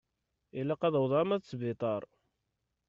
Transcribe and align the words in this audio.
Ilaq 0.59 0.81
ad 0.83 0.93
awḍeɣ 0.97 1.19
alma 1.21 1.37
d 1.37 1.43
sbiṭar. 1.49 2.03